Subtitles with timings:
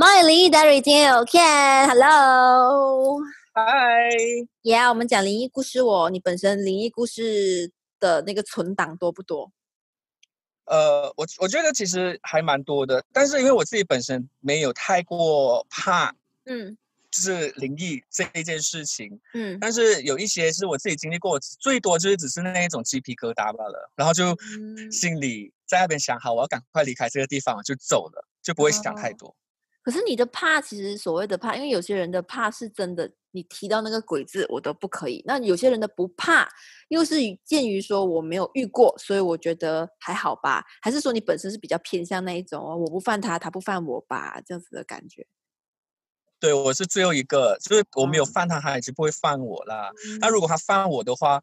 [0.00, 3.20] My 灵异 Diary 今天有 Ken，Hello，
[3.52, 4.08] 嗨，
[4.62, 6.08] 呀，我们讲灵异故事哦。
[6.10, 9.52] 你本身灵异故事的那个存档多不多？
[10.64, 16.14] 呃，我我觉得其实还蛮多的，但是因为我自己本身没有太过怕，
[16.46, 16.78] 嗯
[17.10, 29.36] 就是灵异这一件事情，嗯但是有一些是我自己经历过，最多就是只是那一种鸡皮疙瘩罢了，然后就嗯心里在那边想好，我要赶快离开这个地方，我就走了，就不会想太哦多。
[29.82, 35.22] 可是你的怕，其实所谓的怕，因为有些人的怕是真的，你提到那个鬼字我都不可以。
[35.26, 36.48] 那有些人的不怕，
[36.88, 40.64] 又是于鉴于说我没有遇过，所以我觉得还好吧。
[40.82, 45.26] 还是说你本身是比较偏向那一种哦，我不犯他，他不犯我吧，这样子的感觉？
[46.38, 49.90] 对我是最后一个，就是我没有哦犯他，他也是不会犯我啦。
[50.20, 51.40] 那嗯如果他犯我的话，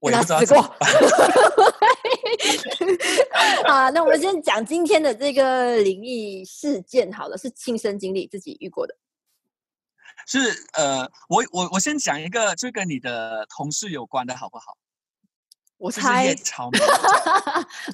[0.00, 0.90] 我也他不知道怎么办。
[3.68, 8.94] 啊，那我们先讲今天的这个灵异事件好了，是亲身经历自己遇过的。
[10.26, 10.38] 是
[10.74, 14.76] 呃，我我我先讲一个，就跟你的同事有关的好不好？
[15.80, 16.34] 就是我猜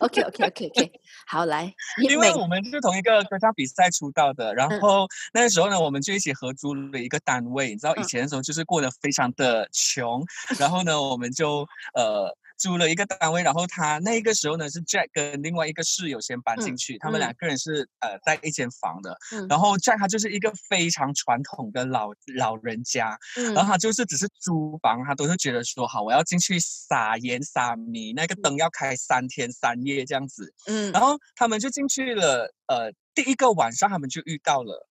[0.01, 0.93] ，OK OK OK OK，
[1.27, 1.71] 好来，
[2.03, 7.69] 因为我们是同一个歌唱比赛出道的，然嗯后那个时候呢，我们就一起合租了一个单位。
[7.69, 10.25] 你知道以嗯前的时候就是过得非常的穷，
[10.59, 17.23] 然后呢，我们就呃租了一个单位，然后他那个时候呢是 Jack 跟另外一个室友先搬进嗯去，他们嗯。
[17.23, 19.47] 两个人是呃在一间房的，嗯。
[19.49, 30.53] 然后 Jack 他就是一个非常传统的老老人家，嗯然后他就是只是租房，他都是觉得说好，我要进去撒盐撒米，那个灯要开三天三夜这样子。
[30.67, 30.93] 嗯。
[30.93, 34.89] 然后他们就进去了，呃，第一个晚上他们就遇到了。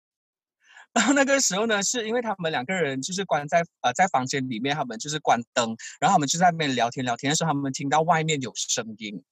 [0.95, 9.23] 然后那个时候呢，是因为他们两个人就是关在呃在房间里面，他们就是关灯，然后他们就在那边聊天聊天的时候，他们听到外面有声音，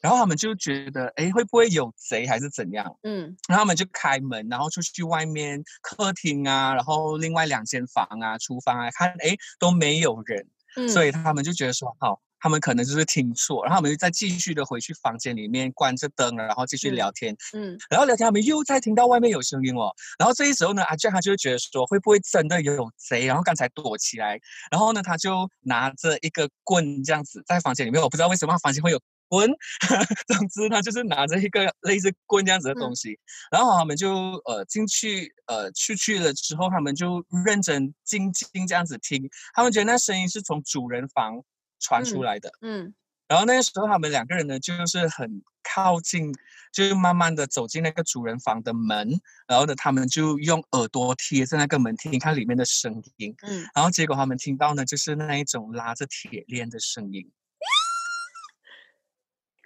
[0.00, 2.96] 然后他们就觉得，哎，会不会有贼还是怎样？
[3.02, 29.00] 嗯然后他们就开门，然后出去外面客厅啊，然后另外两间房啊、厨房啊，看哎都没有人，嗯，所以他们就觉得说好，他们可能就是听错，然后他们就再继续的回去房间里面关着灯，然后继续嗯聊天，嗯然后聊天他们又再听到外面有声音哦，然后这一时候呢，阿 Jack 他就会觉得说会不会真的有贼，然后刚才躲起来，然后呢他就拿着一个棍这样子在房间里面，我不知道为什么房间会有。
[29.30, 29.48] 棍，
[30.26, 33.16] 总之他就是拿着一个类似棍这样子的东嗯西，
[33.52, 34.10] 然后他们就
[34.44, 41.40] 呃进去呃出去了之后，他们就认真静静这样子听，他们觉得那声音是从主人房
[41.80, 42.52] 传出嗯来的。
[42.60, 42.94] 嗯
[43.26, 46.32] 然后那个时候他们两个人呢，就是很靠近，
[46.72, 49.08] 就是慢慢的走进那个主人房的门，
[49.46, 57.30] 然后呢，他们就用耳朵贴着那个门听看里面的声音，嗯，然后结果他们听到呢，就是那一种拉着铁链的声音。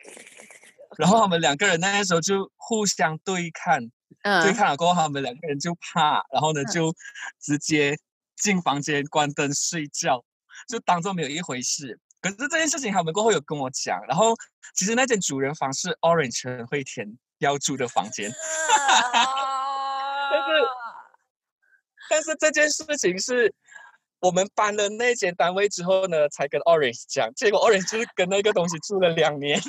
[0.99, 3.81] 然后他们两个人那个时候就互相对看，
[4.23, 6.95] 对嗯看了过后，他们两个人就怕，然后呢嗯就
[7.41, 7.99] 直接
[8.37, 10.23] 进房间关灯睡觉，
[10.69, 11.99] 就当做没有一回事。
[12.25, 14.35] 可是这件事情他们过后有跟我讲，然后
[14.75, 18.33] 其实那间主人房是 Orange 陈慧田要住的房间，
[20.31, 20.49] 但是
[22.09, 23.53] 但是这件事情是
[24.21, 29.61] 我们搬了那间单位之后呢，才跟 Orange 讲，结果 Orange 就是跟那个东西住了两年。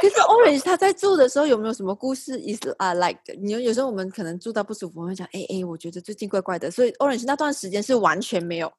[0.00, 8.72] 可是 Orange 他在住的时候有没有什么故事？is 啊、like 你有有时候我们可能住到不舒服，我会讲，哎哎，我觉得最近怪怪的，所以 Orange 那段时间是完全没有。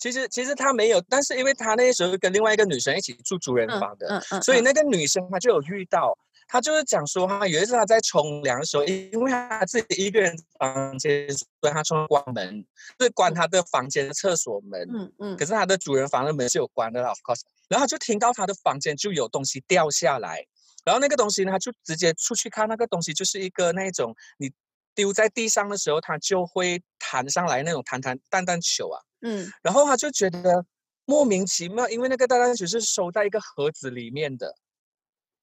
[0.00, 6.16] 其实其实他没有，但是因为他那时候跟另外一个女生一起住主人嗯房的，嗯嗯，嗯所以那个女生她就有遇到，
[6.48, 12.64] 她就是讲说，哈有一次她在冲凉的时候，因为她自己一个人房间，所以她冲关门，
[12.98, 14.88] 就是关她的房间的厕所门。
[14.90, 17.42] 嗯嗯可是她的主人房的门是有关的啦，of course。
[17.68, 20.42] 然后就听到她的房间就有东西掉下来，
[20.82, 24.50] 然后那个东西呢，她就直接出去看，那个东西就是一个那种你
[24.94, 28.98] 丢在地上的时候，它就会弹上来那种弹弹弹弹球啊。
[29.22, 30.64] 嗯然后他就觉得
[31.04, 34.54] 莫名其妙，因为那个大弹球是收在一个盒子里面的，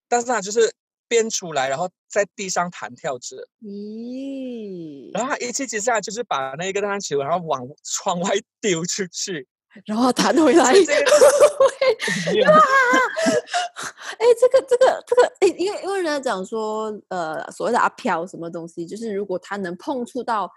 [0.07, 0.73] 但是他就是
[1.07, 8.31] 变出来，然后在地上弹跳着，咦，然后他一气之下就是把那个大弹球，然后往窗外
[8.62, 9.47] 丢出去。
[9.85, 10.71] 然后弹回来。
[10.71, 11.12] 所以这个
[12.33, 20.51] 没有哎，这个这个这个，哎，因为因为人家讲说，呃，所谓的阿飘什么东西，就是如果他能碰触到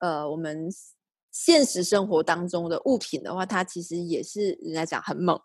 [0.00, 0.68] 呃我们
[1.38, 5.38] 现实生活当中的物品的话，它其实也是人家讲很猛，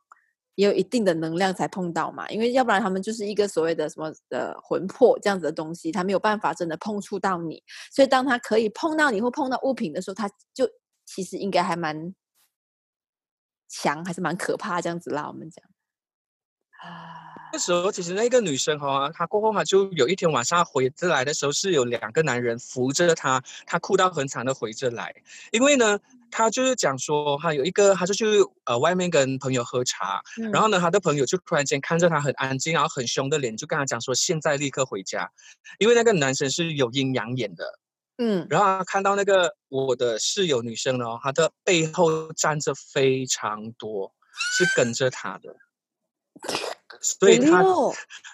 [0.56, 2.30] 也有一定的能量才碰到嘛。
[2.30, 7.62] 因为要不然他们就是一个所谓的什么呃魂魄这样子的东西，他没有办法真的碰触到你。
[7.94, 10.66] 所以当他可以碰到你或碰到物品的时候，他就
[11.06, 12.16] 其实应该还蛮
[13.68, 15.28] 强，还是蛮可怕这样子啦。
[15.28, 15.70] 我们讲。
[17.54, 25.13] 那时候其实那个女生哈，她过后嘛就有一天晚上回着来的时候，是有两个男人扶着她，她哭到很惨的回着来。
[25.51, 26.00] 因为呢，
[26.31, 28.25] 她就是讲说，她有一个，她就去
[28.63, 30.22] 呃外面跟朋友喝茶，
[30.54, 35.30] 然后呢，她的朋友就突然间看着她很安静，然后很凶的脸，就跟她讲说，现在立刻回家，
[35.78, 37.66] 因为那个男生是有阴阳眼的。
[38.18, 44.13] 嗯，然后看到那个我的室友女生呢，她的背后站着非常多，
[44.57, 45.54] 是跟着她的。
[47.02, 47.64] 所以他，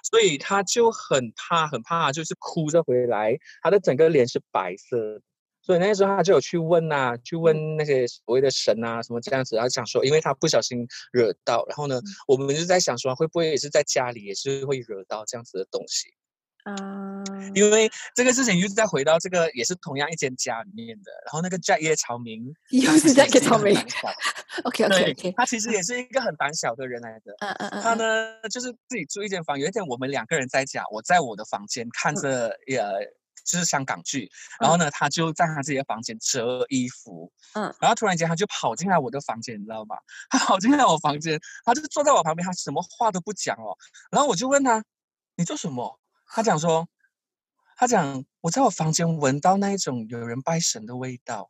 [0.04, 5.22] 所以他就很怕，很怕，就是哭着回来，他的整个脸是白色。
[5.62, 16.14] 所以那时候他就有去问呐，去问那些所谓的神啊，什么这样子，然后想说，因为他不小心惹到，然后呢，我们就在想说，会不会也是在家里也是会惹到这样子的东西。
[16.68, 17.24] 啊，
[17.56, 21.12] 因为这个事情又是再回到这个，也是同样一间家里面的。
[21.26, 23.74] 然后那个 Jack 叶朝明， 又是 Jack 叶朝明。
[24.66, 27.34] OK OK OK，他其实也是一个很胆小的人来的。
[27.40, 27.82] 嗯嗯嗯。
[27.82, 29.58] 他呢，就是自己住一间房。
[29.58, 33.00] 有一天我们两个人在家，我在我的房间看着呃，
[33.46, 34.30] 就是香港剧。
[34.60, 37.32] 然后呢，他就在他自己的房间折衣服。
[37.54, 37.74] 嗯。
[37.80, 39.96] 然后突然间他就跑进来我的房间，你知道吗？
[40.30, 43.78] 他跑进来我房间，他就坐在我旁边，他什么话都不讲哦。
[44.12, 44.84] 然后我就问他
[45.38, 46.88] ：“你做什么？”他讲说，
[47.78, 51.50] 他讲我在我房间闻到那一种有人拜神的味道，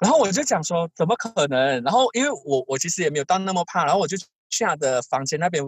[0.00, 1.82] 然后我就讲说怎么可能？
[1.82, 5.62] 然后因为我我其实也没有到那么怕，然后我就去他的房间那边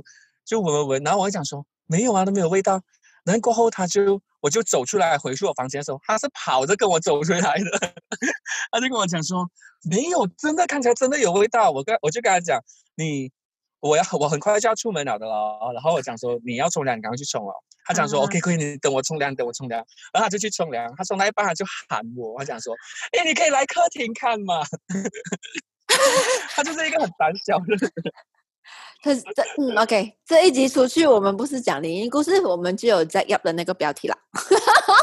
[0.45, 2.81] 就闻闻闻，然后我就讲说没有啊，都没有味道。
[3.25, 7.94] 然后过后他就我就走出来回去我房间的时候，他是跑着跟我走出来的，
[8.73, 9.49] 他就跟我讲说
[9.83, 11.71] 没有，真的看起来真的有味道。
[11.71, 12.61] 我跟我就跟他讲
[12.94, 13.31] 你。
[13.81, 17.53] 我要 我很快就要出门了的了，然后我讲说你要冲凉，你赶快去冲哦。
[17.85, 19.83] 他讲说 OK 可以，你等我冲凉，等我冲凉。
[20.13, 22.75] 然后他就去冲凉，他冲到一半他就喊我，他讲说，
[23.13, 24.63] 哎，你可以来客厅看嘛。
[26.51, 27.91] 他就是一个很胆小的人。
[29.03, 34.17] 可是这嗯，OK，这一集出去，我们不是讲灵异故事，我们就有在要的那个标题了。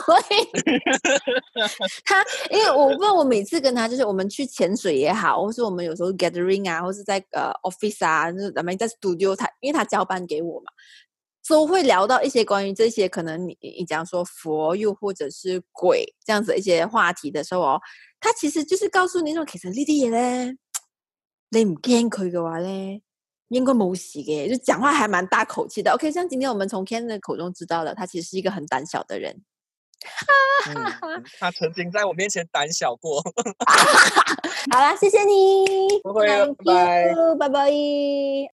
[2.04, 10.66] 他，因为我问，我每次跟他就是我们去潜水也好，或是我们有时候 gathering 啊，或是在呃 office 啊，就是咱们在 studio，他因为他交班给我嘛，
[11.48, 17.82] 都会聊到一些关于这些可能你你讲说佛又或者是鬼这样子一些话题的时候哦，
[18.20, 20.58] 他其实就是告诉你说，其实呢啲嘢咧，
[21.50, 23.02] 你唔惊佢嘅话咧。
[23.50, 25.92] 应该冇事嘅，就讲话还蛮大口气的。
[25.92, 29.44] OK，像今天我们从 Ken 的口中知道了，他其实是一个很胆小的人。
[31.40, 33.22] 他曾经在我面前胆小过。
[34.72, 38.55] 好了，谢谢你，拜拜，拜拜。